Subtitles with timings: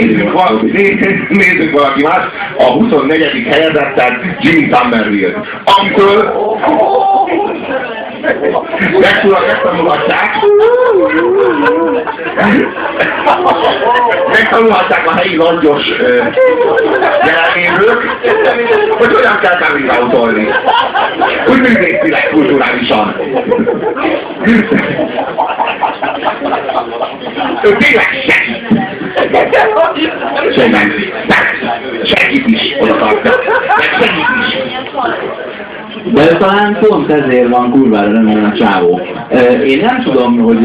[0.00, 2.22] Nézzük né- nézzük valaki más,
[2.58, 3.46] a 24.
[3.50, 5.42] helyezettet Jimmy Somerville.
[5.64, 6.32] Amitől
[9.00, 10.30] Megtudnak, megtanulhatják.
[14.32, 15.82] Megtanulhatják a helyi langyos
[17.26, 18.02] jelenlévők,
[18.98, 20.48] hogy hogyan kell out-olni.
[21.48, 23.16] Úgy művészileg, kulturálisan.
[27.62, 28.08] Ő tényleg
[32.04, 33.32] Segít is, oda tartja.
[34.00, 35.53] Segít is.
[36.12, 39.00] De talán pont ezért van kurvára rendben a csávó.
[39.66, 40.58] Én nem tudom, hogy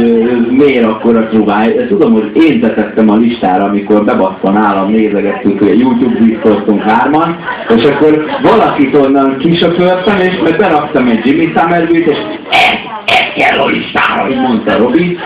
[0.50, 1.86] miért akkor a trubáj.
[1.88, 7.38] Tudom, hogy én tetettem a listára, amikor bebasszva nálam nézegettük, hogy a YouTube biztostunk hárman,
[7.76, 12.18] és akkor valakit onnan kisöpörtem, és meg beraktam egy Jimmy Somerville-t, és
[12.50, 15.18] ez, ez kell a listára, így mondta Robi.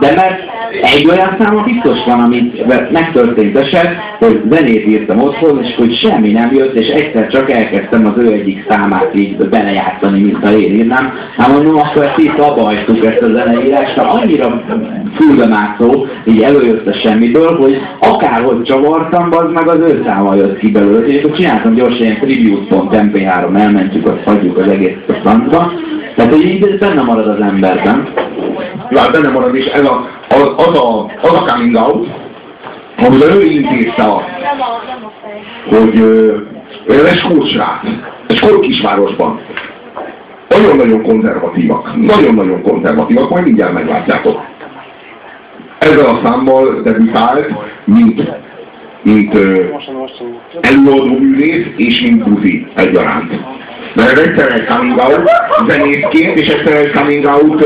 [0.00, 0.40] De mert
[0.82, 6.32] egy olyan száma biztos van, amit megtörtént eset, hogy zenét írtam otthon, és hogy semmi
[6.32, 10.74] nem jött, és egyszer csak elkezdtem az ő egyik számát így belejátszani, mint ha én
[10.74, 11.12] írnám.
[11.36, 14.62] Hát mondom, akkor ezt itt abba hagytuk ezt a zeneírást, annyira
[15.14, 20.70] fülbemászó, így előjött a semmiből, hogy akárhogy csavartam, az meg az ő száma jött ki
[20.70, 25.72] belőle, és akkor csináltam gyorsan ilyen tribute.mp3, elmentjük, azt hagyjuk az egész a francba.
[26.14, 28.08] Tehát, hogy így ez benne marad az emberben.
[28.90, 32.06] Ja, benne marad, és ez a, az, az, a, az a coming out,
[32.96, 34.24] ahol ő intézte azt,
[35.68, 36.46] hogy ő
[37.44, 37.80] srác,
[38.30, 39.40] egy skót kisvárosban.
[40.48, 44.40] Nagyon-nagyon konzervatívak, nagyon-nagyon konzervatívak, majd mindjárt meglátjátok.
[45.78, 47.52] Ezzel a számmal debütált,
[47.84, 48.30] mint,
[49.02, 49.64] mint ö,
[50.60, 53.32] előadó művész és mint buzi egyaránt.
[53.94, 55.30] Mert egyszer egy coming out
[55.68, 57.64] zenészként, és egyszer egy coming out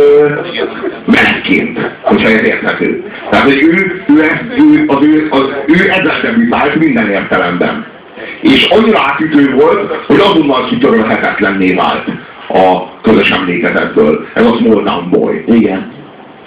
[1.04, 3.10] melegként, hogyha ez érthető.
[3.30, 4.22] Tehát, hogy ő, ő,
[4.56, 7.93] ő, az ő, az, ő ezzel debütált minden értelemben.
[8.40, 12.08] És annyira átütő volt, hogy azonnal kitörölhetetlenné vált
[12.48, 14.26] a közös emlékezetből.
[14.34, 15.44] Ez a Small Town Boy.
[15.46, 15.92] Igen.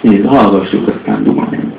[0.02, 1.77] Így hallgassuk, aztán dumálni.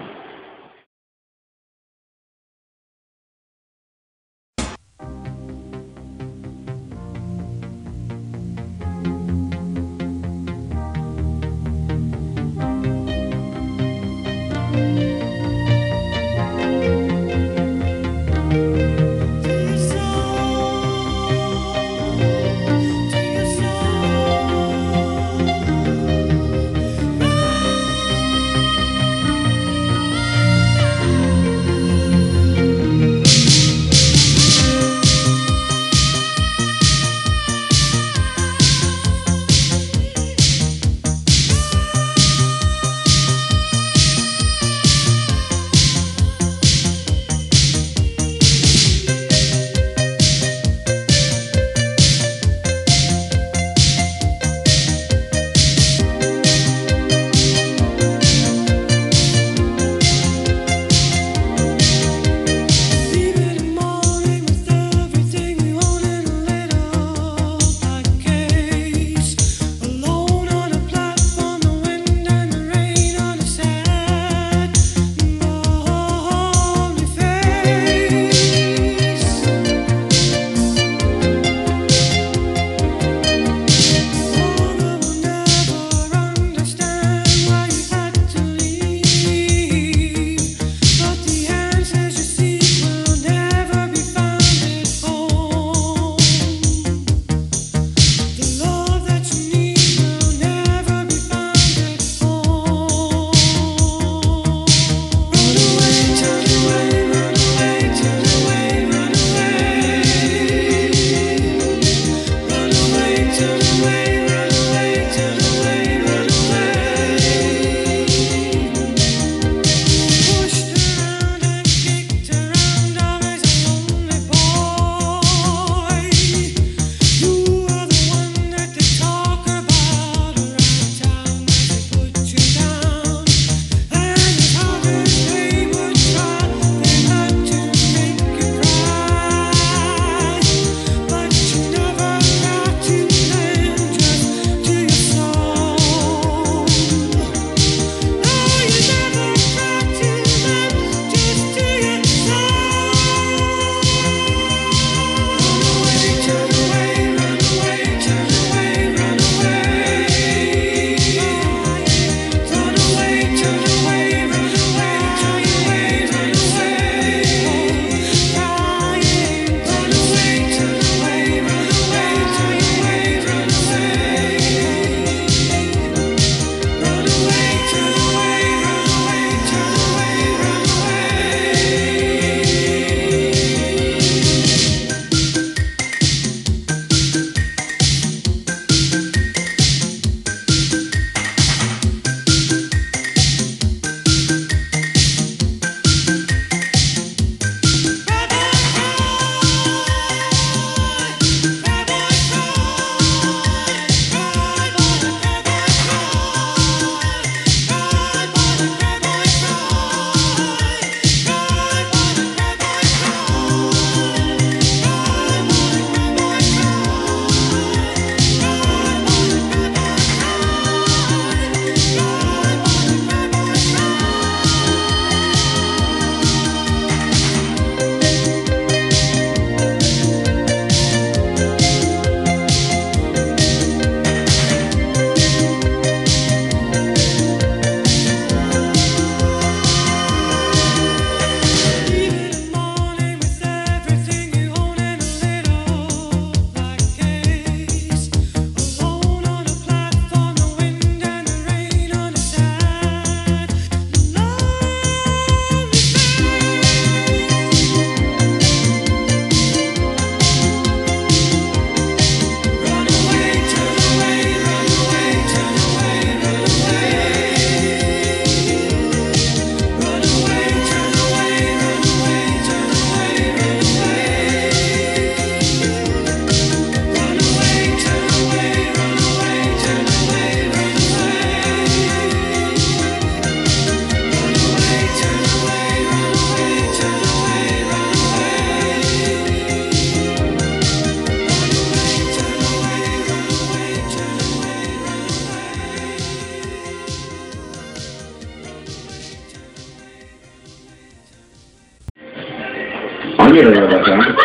[303.39, 304.15] Annyira érdekel,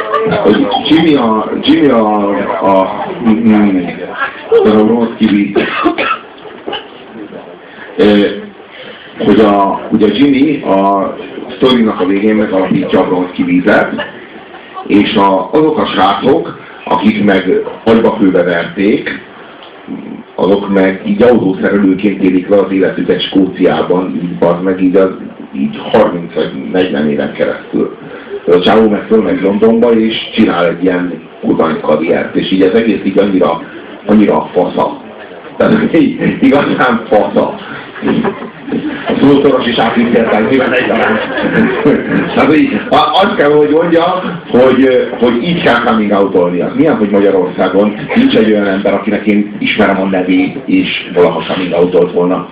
[0.42, 2.28] hogy Jimmy a, Jimmy a,
[2.62, 3.84] a, mm,
[5.00, 5.58] a kivít,
[9.18, 11.16] hogy a, ugye Jimmy a
[11.56, 13.92] sztorinak a végén megalapítja a bronz kivizet,
[14.86, 19.22] és a, azok a srácok, akik meg agybakőbe verték,
[20.34, 25.10] azok meg így autószerelőként élik le az életüket Skóciában, így az meg így, az,
[25.52, 27.96] így 30 vagy 40 éven keresztül.
[28.46, 33.00] A csávó meg fölmegy Londonba, és csinál egy ilyen kurvány karriert, és így az egész
[33.04, 33.62] így annyira,
[34.06, 35.00] annyira fasza.
[35.56, 37.54] Tehát így, igazán fasza.
[39.06, 41.18] A szószoros is átvitt értelmében egyaránt.
[42.34, 44.02] Tehát így, azt kell, hogy mondja,
[44.50, 49.56] hogy, hogy így kell coming out Milyen, hogy Magyarországon nincs egy olyan ember, akinek én
[49.58, 52.48] ismerem a nevét, és valaha coming out volna.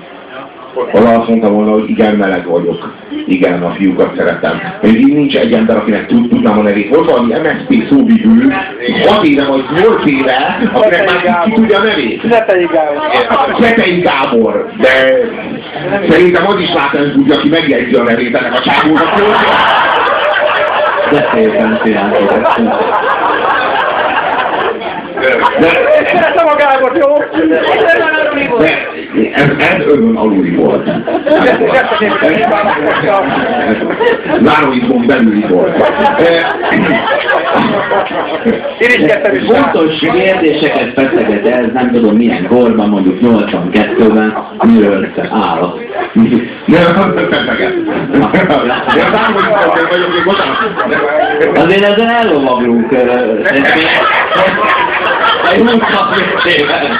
[0.74, 2.94] Valaha azt mondta volna, hogy igen, meleg vagyok.
[3.26, 4.60] Igen, a fiúkat szeretem.
[4.82, 6.94] Még így nincs egy ember, akinek tud, tudnám a nevét.
[6.94, 8.54] Volt valami MSZP szóvivő,
[9.06, 12.22] 6 éve vagy 8 éve, akinek már ki, tudja a nevét.
[12.30, 13.60] Zetei Gábor.
[13.60, 14.70] Zetei Gábor.
[14.80, 14.90] De
[16.08, 19.14] szerintem az is látni tudja, aki megjegyzi a nevét ennek a csávónak.
[21.10, 22.29] De szépen csináltuk.
[25.60, 25.69] De,
[26.06, 27.17] Szeretem a Gábor, jó?
[28.58, 28.92] De
[29.32, 30.90] ez, ez önön aluli volt.
[34.40, 35.76] Láróizmon belüli volt.
[39.46, 45.74] Fontos kérdéseket feszeget ez, nem tudom milyen korban, mondjuk 82-ben, miről áll.
[46.66, 47.84] Nem, nem feszeget.
[48.94, 50.56] De az álmodban vagyok, még bocsánat.
[51.54, 52.92] Azért ezen ellovaglunk.
[55.52, 55.81] Egy 20
[56.44, 56.98] éven.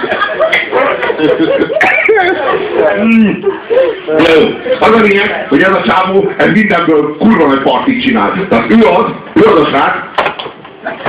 [4.81, 8.47] Az a lényeg, hogy ez a csávó, ez mindenből kurva nagy partit csinál.
[8.49, 9.95] Tehát ő az, ő az a srác,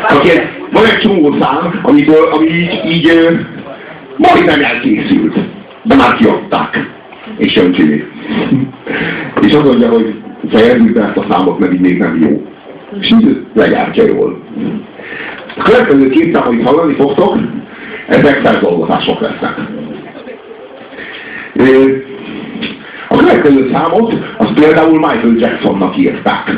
[0.09, 3.29] aki egy, van egy csomó szám, amitől, ami így, így
[4.17, 5.35] majdnem elkészült.
[5.83, 6.89] De már kiadták.
[7.37, 8.03] És jön Jimmy.
[9.41, 10.15] És azt mondja, hogy
[10.49, 12.47] fejezzük be ezt a számot, mert így még nem jó.
[12.99, 14.39] És így legyártja jól.
[15.57, 17.37] A következő két szám, amit hallani fogtok,
[18.07, 19.55] ezek feldolgozások lesznek.
[23.09, 26.51] A következő számot, az például Michael Jacksonnak írták.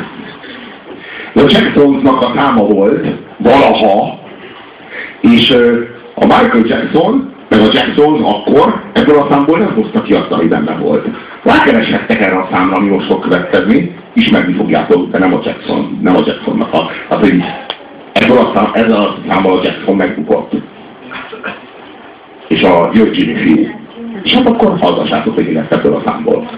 [1.34, 4.18] A Jacksonnak a száma volt valaha,
[5.20, 5.50] és
[6.14, 10.46] a Michael Jackson, meg a Jackson akkor ebből a számból nem hoztak ki azt, ami
[10.46, 11.06] benne volt.
[11.42, 16.16] Rákereshettek erre a számra, ami most fog következni, ismerni fogjátok, de nem a Jackson, nem
[16.16, 17.42] a Jacksonnak a, az egy
[18.12, 20.52] ebből a szám, ezzel a számmal a Jackson megbukott.
[22.48, 23.85] És a Jimmy fiú.
[24.26, 26.50] És hát akkor hallgassátok, hogy mi lesz ebből a számból.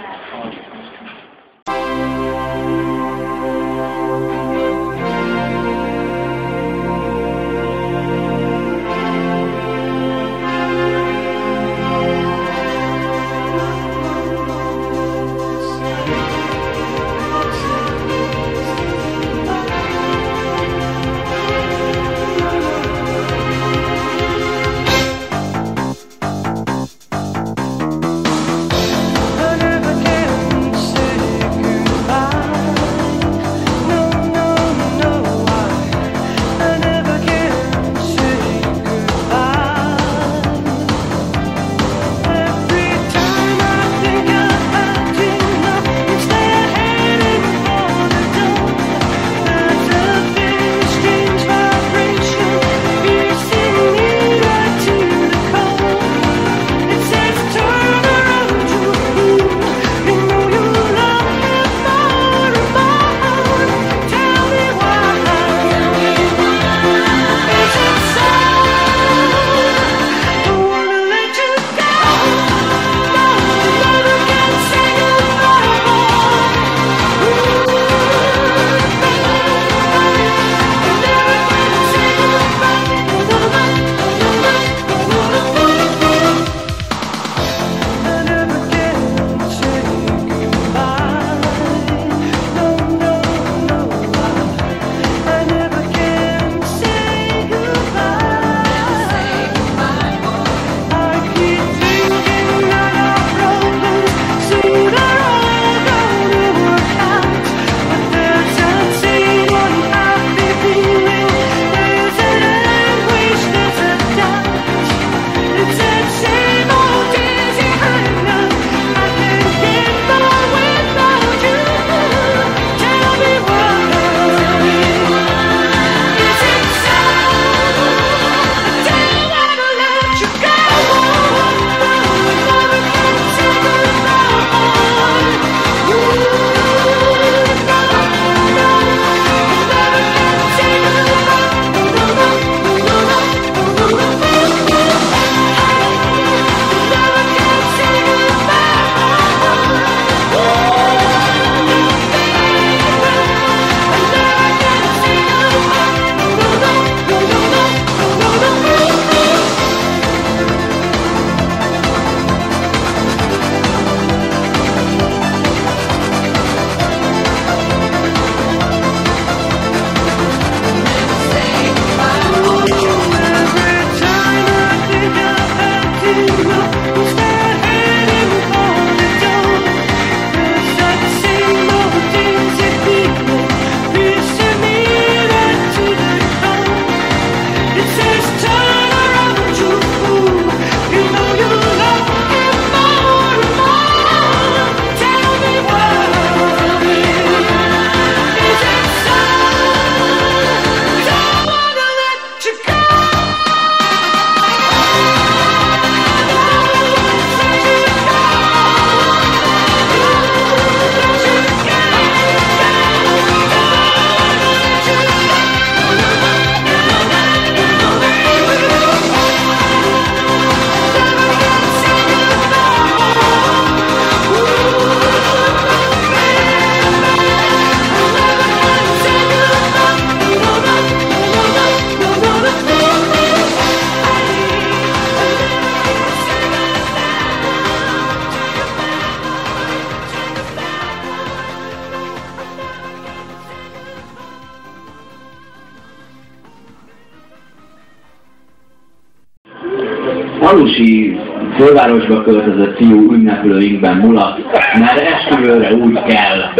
[251.88, 254.38] Fővárosba költözött fiú ünneplőinkben mulat,
[254.78, 256.52] mert esküvőre úgy kell.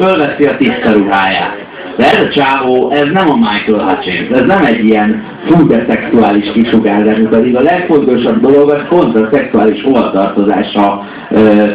[0.00, 1.66] Fölveszi a tiszta ruháját.
[1.96, 6.52] De ez a csávó, ez nem a Michael Hutchins, ez nem egy ilyen full szexuális
[6.52, 11.72] kisugárzás, pedig a legfontosabb dolog az pont a szexuális hovatartozása, ö,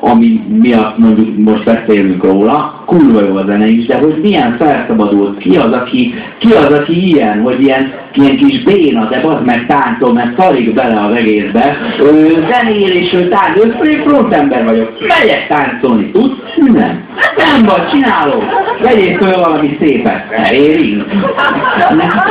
[0.00, 5.38] ami miatt mondjuk most beszélünk róla, kurva jó a zene is, de hogy milyen felszabadult,
[5.38, 9.66] ki az, aki, ki az, aki ilyen, hogy ilyen, ilyen kis béna, de az meg
[9.66, 15.46] táncol, mert szarik bele az egészbe, ö, zenél és ő tánc, ő frontember vagyok, megyek
[15.48, 16.40] táncolni, tudsz?
[16.56, 17.00] Nem.
[17.36, 18.44] Nem vagy, csinálom.
[18.82, 20.24] Vegyél föl valami szépet.
[20.52, 21.04] Érünk.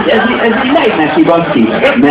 [0.07, 1.67] Ez, ez megy neki, basszi.
[1.99, 2.05] Mert...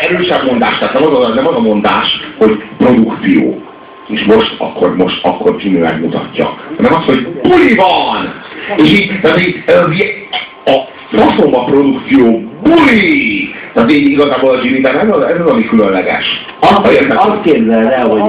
[0.00, 3.62] Erősebb mondás, tehát nem az, nem az a mondás, hogy produkció.
[4.06, 6.58] És most, akkor, most, akkor Jimmy megmutatja.
[6.76, 8.42] Hanem az, hogy buli van!
[8.76, 9.64] És így, tehát így,
[10.64, 13.48] a faszomba produkció, buli!
[13.74, 16.24] Tehát így igazából a Jimmy, ez az, ez az, ami különleges.
[16.60, 18.22] Azt, azt képzeld el, hogy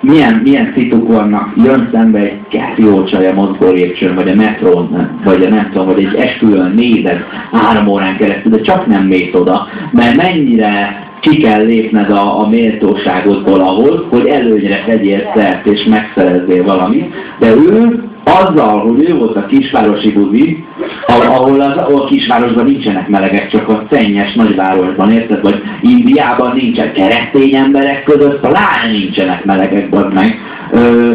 [0.00, 5.18] milyen, milyen szituk vannak, jön szembe egy kettő csaj a mozgó lépcsőn, vagy a metrón,
[5.24, 9.34] vagy a nem tudom, vagy egy esküvőn nézed három órán keresztül, de csak nem mész
[9.34, 15.84] oda, mert mennyire ki kell lépned a, a méltóságodból ahhoz, hogy előnyre tegyél szert és
[15.84, 18.02] megszerezzél valamit, de ő
[18.42, 20.64] azzal, hogy ő volt a kisvárosi buzi,
[21.06, 25.42] ahol, az, ahol a kisvárosban nincsenek melegek, csak a szennyes nagyvárosban, érted?
[25.42, 30.38] Vagy Indiában nincsen keresztény emberek között, pláne nincsenek melegek, meg.
[30.72, 31.12] Ö,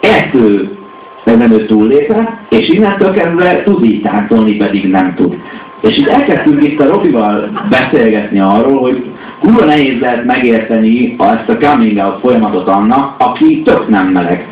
[0.00, 0.78] ezt ő
[1.24, 5.36] ezen ő túllépve, és innentől kezdve tud így táncolni, pedig nem tud.
[5.80, 9.04] És itt elkezdtünk itt a Robival beszélgetni arról, hogy
[9.40, 14.46] kurva nehéz lehet megérteni ezt a coming out folyamatot annak, aki tök nem meleg.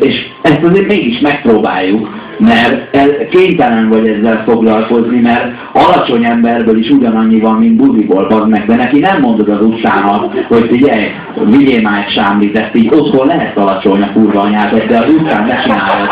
[0.00, 7.40] És ezt azért mégis megpróbáljuk, mert kénytelen vagy ezzel foglalkozni, mert alacsony emberből is ugyanannyi
[7.40, 11.04] van, mint buziból, az meg, de neki nem mondod az utcának, hogy figyelj,
[11.44, 15.46] vigyél már egy sámlit, ezt így otthon lehet alacsony a kurva anyát, de az utcán
[15.46, 16.08] ne csinálod.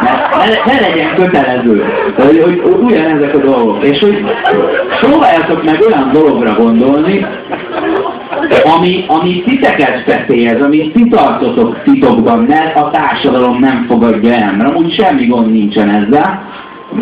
[0.00, 1.84] Ne, ne, ne legyen kötelező,
[2.16, 3.84] hogy, hogy ugyanezek a dolgok.
[3.84, 4.24] És hogy
[5.00, 7.26] próbáljatok meg olyan dologra gondolni,
[8.64, 14.74] ami, ami titeket veszélyez, amit ti tartotok titokban, mert a társadalom nem fogadja el, mert
[14.74, 16.48] amúgy semmi gond nincsen ezzel,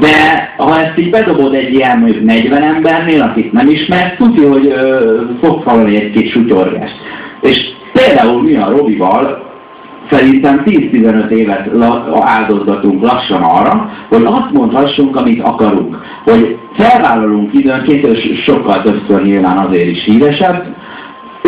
[0.00, 4.66] de ha ezt így bedobod egy ilyen mondjuk 40 embernél, akit nem ismer, tudja, hogy
[4.66, 6.94] ö, fog hallani egy kis sutyorgást.
[7.40, 7.58] És
[7.92, 9.46] például mi a Robival
[10.10, 11.70] szerintem 10-15 évet
[12.20, 15.96] áldozgatunk lassan arra, hogy azt mondhassunk, amit akarunk.
[16.24, 20.76] Hogy felvállalunk időnként, és sokkal többször nyilván azért is híresebb,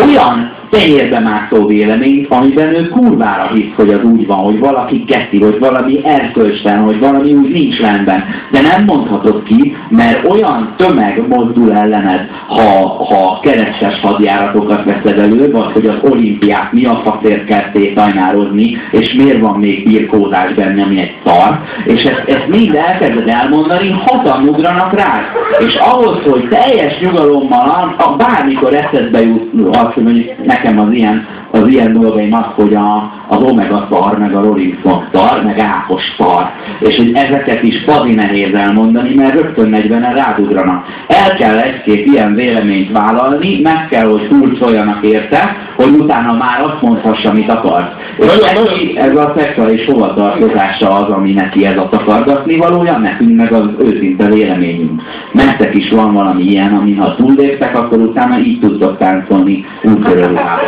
[0.01, 5.41] olyan tenyérbe mászó véleményt, amiben ő kurvára hisz, hogy az úgy van, hogy valaki keszi,
[5.41, 8.25] hogy valami erkölcsen, hogy valami úgy nincs rendben.
[8.51, 15.51] De nem mondhatod ki, mert olyan tömeg mozdul ellened, ha, ha kereses hadjáratokat veszed elő,
[15.51, 20.83] vagy hogy az olimpiát mi a faszért kell szétajnározni, és miért van még birkózás benne,
[20.83, 24.57] ami egy szar, és ezt, ezt mind elkezded elmondani, hatan
[24.93, 25.23] rá.
[25.59, 30.27] És ahhoz, hogy teljes nyugalommal, a, bármikor eszedbe jut, azt, mondjuk
[30.63, 34.79] nekem az ilyen, az ilyen dolgaim az, hogy a, az Omega szar, meg a Rolling
[34.79, 36.51] Stone szar, meg Ákos szar.
[36.81, 40.87] És hogy ezeket is padi nehéz elmondani, mert rögtön 40 rádugranak.
[41.07, 46.83] El kell egy-két ilyen véleményt vállalni, meg kell, hogy hurcoljanak érte, hogy utána már azt
[46.83, 47.95] mondhassa, amit akar.
[48.19, 53.53] És neki, ez a szexuális hovatartozása az, ami neki ez a takargatni valója, nekünk meg
[53.53, 55.03] az őszinte véleményünk.
[55.33, 60.65] Nektek is van valami ilyen, amin ha túlléptek, akkor utána így tudtok táncolni úttörőruhában.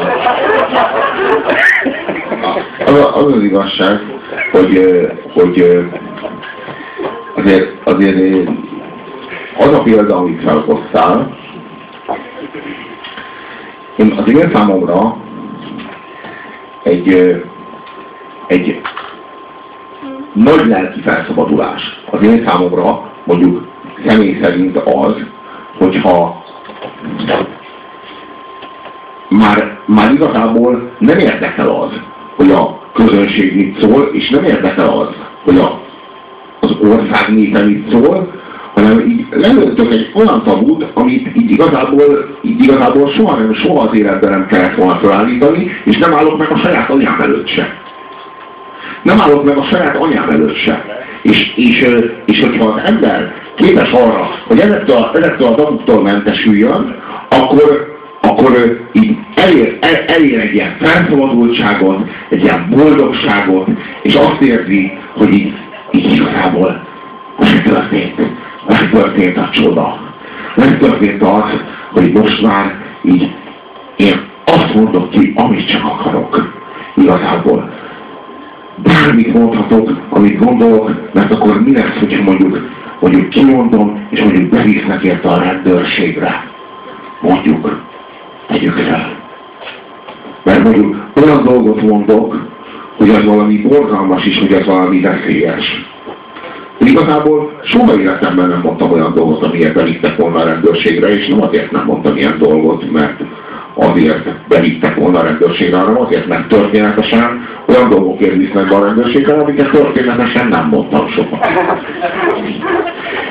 [2.87, 4.01] Az, az az igazság,
[4.53, 5.87] hogy, hogy
[7.35, 8.49] azért, azért
[9.59, 11.37] az a példa, amit felhoztál,
[14.17, 15.17] az én számomra
[16.83, 17.43] egy,
[18.47, 18.81] egy
[20.33, 22.01] nagy lelki felszabadulás.
[22.11, 23.67] Az én számomra mondjuk
[24.07, 25.15] személy szerint az,
[25.79, 26.45] hogyha
[29.33, 32.01] már, már igazából nem érdekel az,
[32.37, 35.09] hogy a közönség mit szól, és nem érdekel az,
[35.45, 35.81] hogy a,
[36.61, 38.41] az ország népe mit szól,
[38.75, 43.99] hanem így lelőttök egy olyan tabut, amit így igazából, így igazából soha nem, soha az
[43.99, 47.77] életben nem kellett volna felállítani, és nem állok meg a saját anyám előtt se.
[49.03, 50.85] Nem állok meg a saját anyám előtt se.
[51.23, 51.87] És, és,
[52.25, 56.97] és hogyha az ember képes arra, hogy ezektől ezektől a tabuktól mentesüljön,
[57.29, 57.92] akkor,
[58.33, 63.69] akkor így elér, el, elér egy ilyen felszabadultságot, egy ilyen boldogságot,
[64.03, 65.53] és azt érzi, hogy így,
[65.91, 66.87] így igazából
[67.39, 68.21] megtörtént,
[68.69, 70.01] megtörtént a csoda.
[70.57, 71.61] Megtörtént az,
[71.93, 73.31] hogy most már így
[73.97, 76.61] én azt mondok ki, amit csak akarok.
[76.97, 77.71] Igazából.
[78.77, 82.59] Bármit mondhatok, amit gondolok, mert akkor mi lesz, hogyha mondjuk,
[83.01, 86.51] mondjuk kimondom, és mondjuk bevisznek érte a rendőrségre.
[87.21, 87.91] Mondjuk.
[88.47, 89.21] Tegyük fel.
[90.43, 92.51] Mert mondjuk olyan dolgot mondok,
[92.97, 95.91] hogy az valami borzalmas is, hogy az valami veszélyes.
[96.79, 101.71] Igazából soha életemben nem mondtam olyan dolgot, amiért belittek volna a rendőrségre, és nem azért
[101.71, 103.21] nem mondtam ilyen dolgot, mert
[103.75, 109.35] azért belittek volna a rendőrségre, hanem azért, mert történetesen olyan dolgokért visznek be a rendőrségre,
[109.35, 111.39] amiket történetesen nem mondtam soha.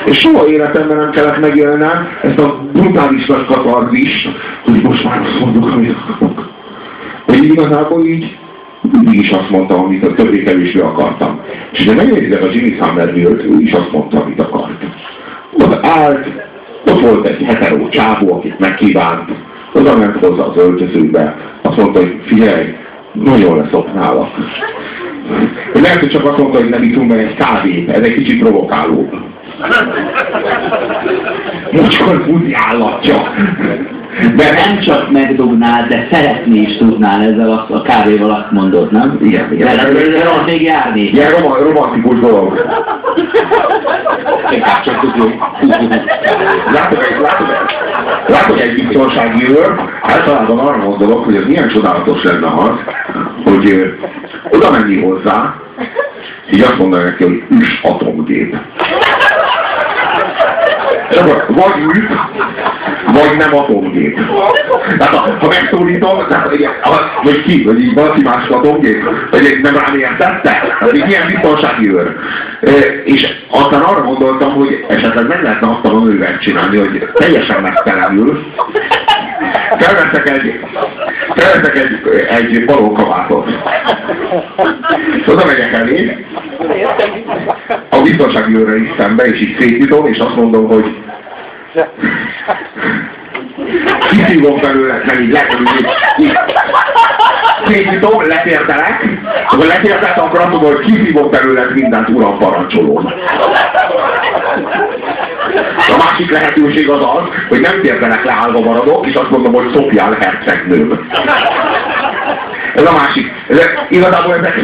[0.06, 4.30] És soha életemben nem kellett megélnem ezt a brutális nagy katarzist,
[4.64, 6.50] hogy most már azt mondok, amit akarok.
[7.26, 8.38] Hogy igazából így
[8.92, 11.40] mindig is azt mondtam, amit a többé-kevésbé akartam.
[11.72, 14.86] És de megnézzek a Jimmy Somerville-t, ő is azt mondta, amit akart.
[15.54, 16.28] Ott állt,
[16.86, 19.30] ott volt egy heteró csávó, akit megkívánt,
[19.74, 22.76] oda ment hozzá az öltözőbe, azt mondta, hogy figyelj,
[23.12, 24.30] nagyon leszoknálak.
[25.74, 29.10] Lehet, hogy csak azt mondta, hogy nem itunk meg egy kávét, ez egy kicsit provokáló.
[31.72, 33.16] Mocskor buzi állatja.
[34.36, 39.20] De nem csak megdugnád, de szeretni is tudnál ezzel a, a kávéval azt mondod, nem?
[39.22, 39.68] Igen, igen.
[39.68, 41.02] De az még járni.
[41.02, 42.66] Ilyen rom romantikus dolog.
[44.52, 45.34] Inkább csak tudjuk.
[46.74, 47.61] Látok egy, látok egy,
[48.52, 52.80] látok egy biztonsági őr, általában arra gondolok, hogy ez milyen csodálatos lenne az,
[53.44, 53.96] hogy
[54.50, 55.56] oda menni hozzá,
[56.54, 58.58] így azt mondaná neki, hogy üs atomgép.
[61.48, 62.10] Vagy üt,
[63.06, 64.20] vagy nem atomgép.
[64.98, 66.50] Tehát ha, megszólítom, tehát,
[67.24, 71.90] vagy ki, vagy így valaki más atomgép, vagy nem rám értette, tehát így milyen biztonsági
[71.90, 72.16] őr.
[73.04, 78.46] És aztán arra gondoltam, hogy esetleg meg lehetne azt a manővert csinálni, hogy teljesen megtelenül,
[79.80, 80.60] felveszek egy,
[81.36, 83.50] felveszek egy, egy balókabátot.
[85.22, 86.26] És oda megyek elé,
[87.90, 90.96] a biztonsági őrre is szembe, és így szétítom, és azt mondom, hogy
[94.10, 96.38] kiszívom belőle, nem így lekerül, így, így
[97.66, 99.06] szétítom, letértelek,
[99.50, 103.14] akkor letértelek, akkor azt mondom, hogy kiszívom belőle mindent, uram, parancsolom.
[105.88, 109.74] A másik lehetőség az az, hogy nem térdelek le, állva maradok, és azt mondom, hogy
[109.74, 111.10] szopjál hercegnőm.
[112.76, 113.32] Ez a másik.
[113.48, 114.56] Ezek, igazából ezek,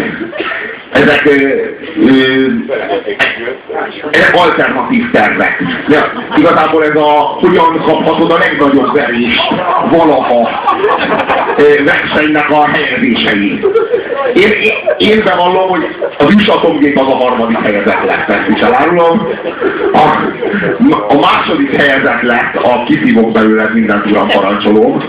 [0.91, 1.31] ezek, ö,
[2.05, 2.47] ö,
[4.33, 5.63] alternatív tervek.
[5.87, 9.53] De igazából ez a hogyan kaphatod a legnagyobb verést
[9.89, 10.49] valaha
[11.57, 13.65] ö, versenynek a helyezései.
[14.33, 19.27] Én, én, én bevallom, hogy aűsatomgép az a harmadik helyezett lett, ezt is elárulom.
[19.93, 20.17] A,
[21.07, 25.01] a második helyezett lett a kiszívok belőle mindent uram parancsolom.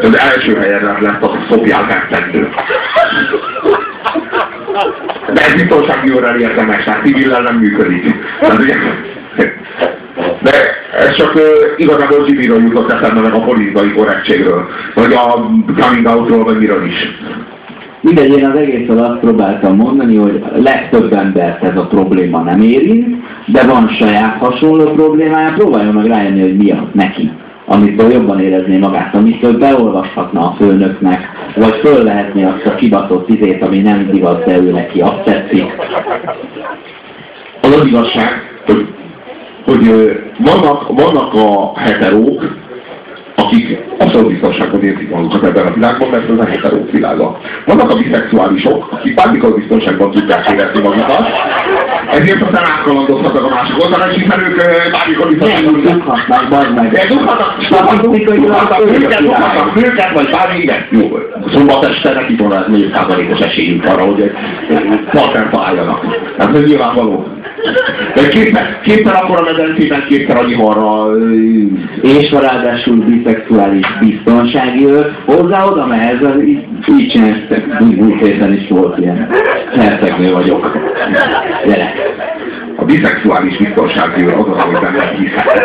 [0.00, 2.48] Az első helyezett lett a szopjál hercegnő.
[5.32, 8.14] De ez biztonsági órán érdemes, tehát civillel nem működik.
[8.58, 8.74] Ugye,
[10.42, 10.50] de
[10.98, 11.42] ez csak uh,
[11.76, 16.94] igazából Jimmy-ről jutott eszembe meg a politikai korrektségről, vagy a coming outról, vagy miről is.
[18.00, 22.60] Mindegy, én az egészről azt próbáltam mondani, hogy a legtöbb embert ez a probléma nem
[22.60, 27.30] érint, de van saját hasonló problémája, próbáljon meg rájönni, hogy mi az neki
[27.66, 33.78] amitől jobban érezné magát, amitől beolvashatna a főnöknek, vagy fölvehetné azt a kibaszott izét, ami
[33.78, 35.72] nem divat, de ő neki azt tetszik.
[37.60, 38.28] Az az igazság,
[38.66, 38.86] hogy,
[39.64, 42.56] hogy vannak, vannak a heterók,
[43.34, 47.38] akik abszolút biztonságban érzik magukat ebben a világban, mert ez a heterók világa.
[47.66, 51.26] Vannak a biszexuálisok, akik bármikor biztonságban tudják érezni magukat,
[52.12, 54.56] ezért aztán átkalandozhatnak a másik oldalra, hiszen ők
[54.92, 57.06] bármikor Nem, biztonságban dughatnak, bazd meg.
[57.08, 57.60] Dughatnak,
[58.00, 60.86] dughatnak nőket, vagy bármi, igen.
[60.90, 61.18] Jó,
[61.52, 64.32] szombat este neki volna ez 4 százalékos esélyünk arra, hogy
[65.10, 66.04] partner találjanak.
[66.38, 67.26] Hát ez nyilvánvaló.
[68.14, 71.16] De kétszer, kétszer akkor a medencében, kétszer annyi marra,
[72.02, 77.40] És van ráadásul biszexuális biztonsági őr, hozzá oda mehez, az így, csinálsz,
[78.20, 79.28] héten is volt ilyen.
[79.74, 80.78] Hercegnő vagyok.
[81.66, 81.92] Gyere.
[82.76, 85.62] A biszexuális biztonsági őr az az, amiben nem hiszek.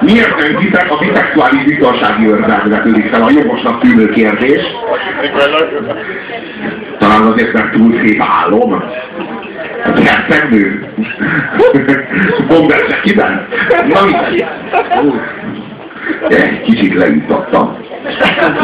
[0.00, 4.62] Miért nem hiszek a biszexuális biztonsági őrben vetődik fel a jogosnak tűnő kérdés?
[6.98, 8.82] Talán azért, mert túl szép álom.
[9.84, 10.90] Az hercegnő.
[12.48, 13.46] Bomber kiben?
[13.88, 14.26] Na.
[16.28, 17.76] Egy kicsit leüttattam.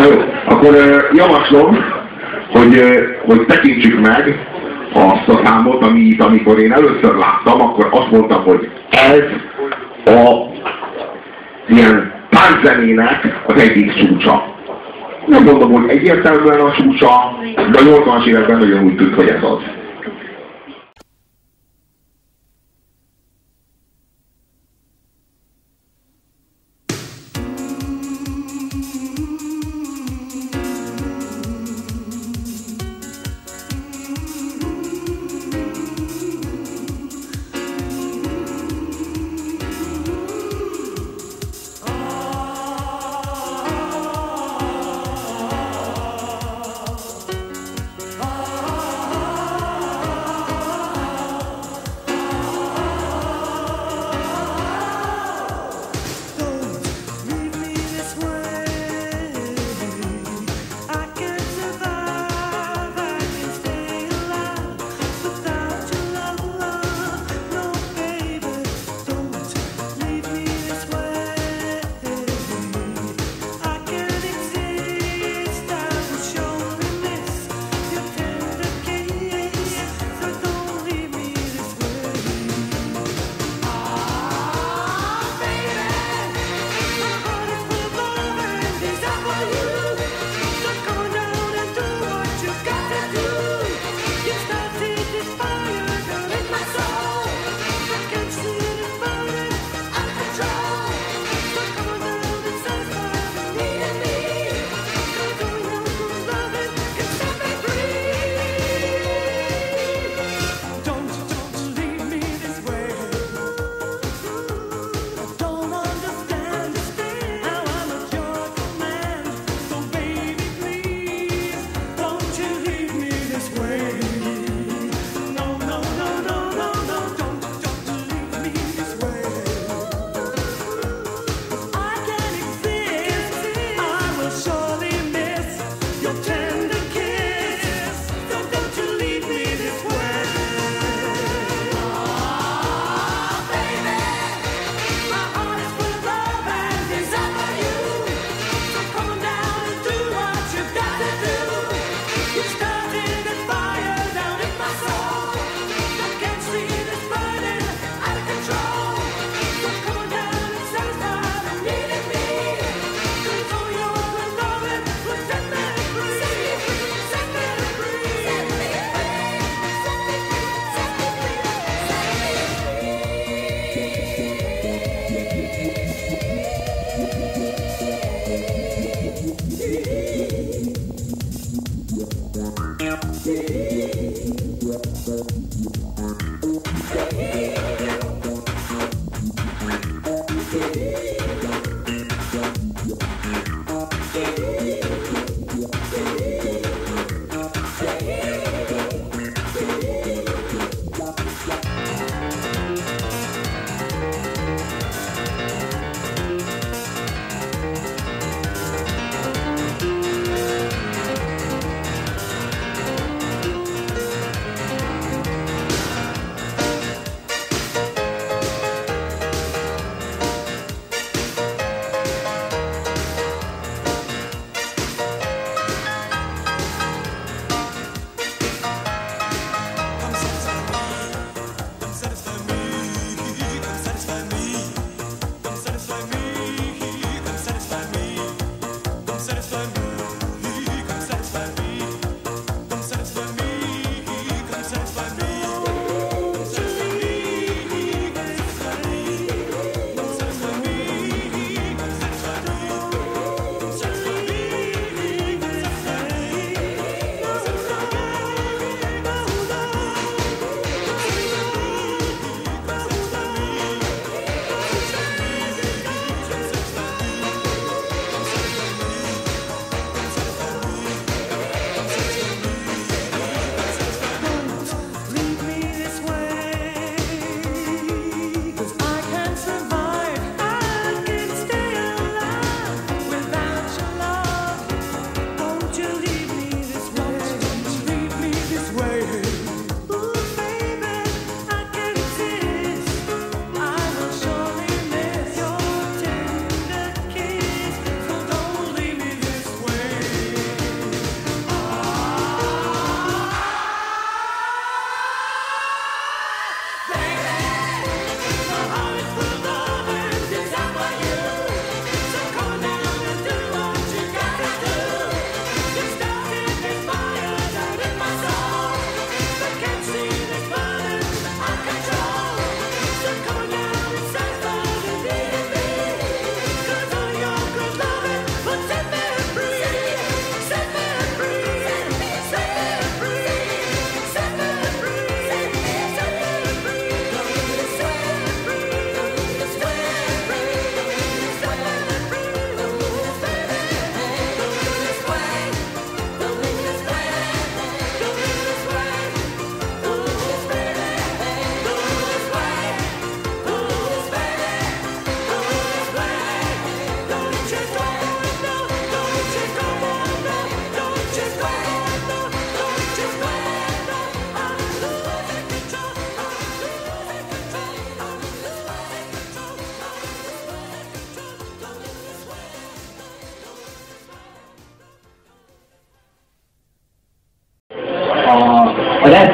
[0.03, 0.75] Jó, akkor
[1.13, 1.79] javaslom,
[2.53, 2.83] hogy,
[3.25, 4.39] hogy tekintsük meg
[4.95, 9.23] a számot, amit amikor én először láttam, akkor azt mondtam, hogy ez
[10.15, 10.51] a
[11.67, 14.45] ilyen jazzzenének az egyik csúcsa.
[15.27, 19.43] Nem mondom, hogy egyértelműen a csúcsa, de a 80-as években nagyon úgy tűnt, hogy ez
[19.43, 19.82] az.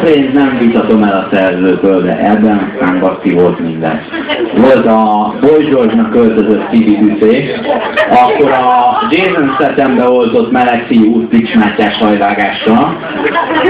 [0.08, 4.00] Refrént nem vitatom el a szerzőtől, de ebben aztán bakti volt minden.
[4.56, 7.54] Volt a Boy George-nak költözött Tibi Büszé,
[8.10, 12.96] akkor a Jason Stathambe oltott Melexi út Pics Mátyás hajvágással,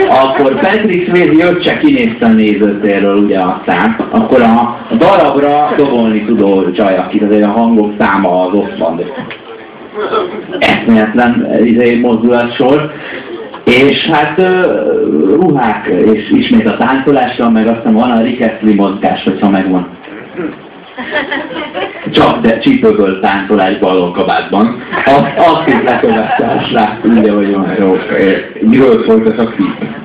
[0.09, 6.71] akkor Patrick Swayze jött se kinézte a nézőtérről, ugye aztán, akkor a darabra dobolni tudó
[6.71, 9.01] csaj, akit azért a hangok száma az ott van,
[10.59, 12.93] eszméletlen izé, mozdulatsor.
[13.69, 14.41] És hát
[15.41, 19.89] ruhák, és ismét a táncolással, meg aztán van a Rickettley mozgás, hogyha megvan.
[22.11, 24.83] Csak de csípőből táncolás ballonkabátban.
[25.05, 27.97] Azt, azt is lekövette a srác, ugye, hogy olyan jó.
[28.61, 29.05] Miről
[29.39, 29.98] a klip?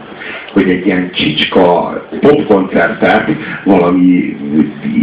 [0.53, 3.29] Hogy egy ilyen csicska popkoncertet
[3.63, 4.37] valami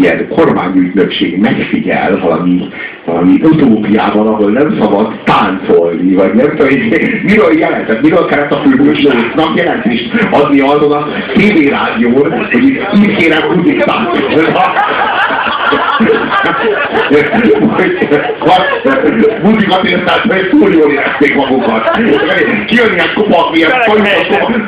[0.00, 2.68] ilyen kormányügynökség megfigyel valami,
[3.04, 6.78] valami utópiában, ahol nem szabad táncolni, vagy nem tudom,
[7.22, 9.16] miről jelentett, miről kellett a főhősnek
[9.54, 14.28] jelentést adni azon a tévérádión, hogy itt kérem kudik táncolni.
[19.42, 21.90] Budikat értett, mert túl jól érezték magukat.
[22.66, 23.70] Kijönni egy kopak, ilyen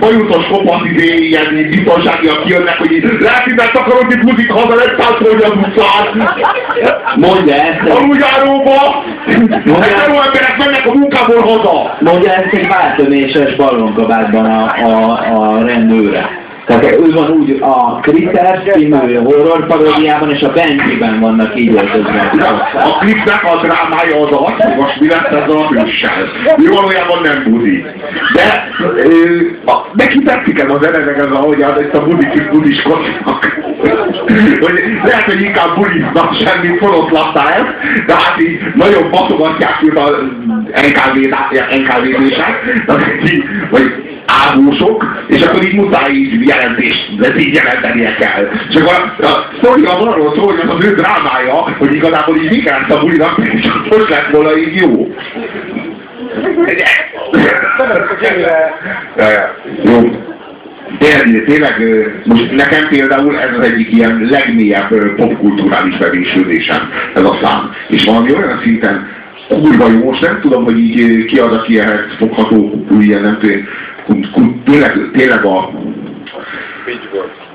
[0.01, 4.97] bajutos kopak, izé, ilyen biztonságiak kijönnek, hogy így lehet, hogy akarod itt budik haza, lehet
[4.97, 6.33] táncolni az utcán.
[7.16, 7.99] Mondja ezt.
[7.99, 9.05] Aluljáróba!
[9.27, 10.11] Ezek
[10.42, 11.97] emberek mennek a munkából haza!
[12.01, 16.41] Mondja ezt egy váltöméses ballonkabátban a, a, a rendőre.
[16.66, 22.33] Tehát ő van úgy a Critter című horror paródiában, és a Benji-ben vannak így öltözve.
[22.75, 26.29] A klipnek a drámája az az, hogy most mi lesz ezzel a hőssel.
[26.57, 27.85] Ő valójában nem budi.
[28.35, 33.61] De ö, a, neki tetszik ez az eredeg, ez ahogy az ezt a budik budiskodnak.
[34.61, 37.75] hogy lehet, hogy inkább buliznak semmi forrott lattál,
[38.07, 40.12] de hát így nagyon baszogatják őt az
[41.77, 42.85] NKV-dések,
[43.70, 44.02] vagy
[44.40, 48.49] ágósok, és akkor így muszáj így jelentést, de így jelentenie kell.
[48.75, 52.51] Akkor a, a sztori az arról szól, hogy az az ő drámája, hogy igazából így
[52.51, 55.14] mi kellett a bulinak, és most lett volna így jó.
[59.85, 60.31] Jó.
[60.99, 61.75] Tényleg, tényleg,
[62.25, 67.71] most nekem például ez az egyik ilyen legmélyebb popkulturális bevésődésem, ez a szám.
[67.88, 69.09] És valami olyan szinten
[69.49, 73.66] kurva jó, most nem tudom, hogy így ki az, aki ehhez fogható, ilyen nem tudom,
[74.65, 75.71] tényleg, tényleg a,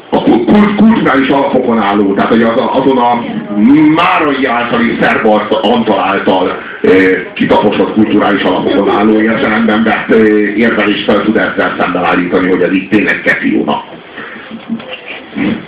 [0.10, 0.22] a
[0.76, 3.24] kulturális alapokon álló, tehát hogy az, azon a
[3.96, 6.90] Márai általi Szerbart Antal által e,
[7.34, 10.24] kitaposott kulturális alapokon álló értelemben vett e,
[10.56, 13.84] érvelést fel tud ezzel szemben állítani, hogy ez itt tényleg kefióna.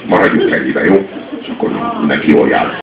[0.07, 1.09] Maradjunk ennyibe, jó?
[1.41, 1.69] És akkor
[2.07, 2.73] neki jól jár.